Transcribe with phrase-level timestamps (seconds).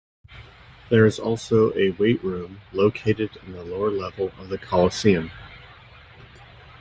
[0.89, 5.29] There is also a weight room located in the lower level of the Coliseum.